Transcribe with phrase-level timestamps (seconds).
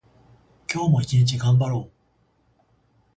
[0.67, 1.91] 今日も一日頑張ろう。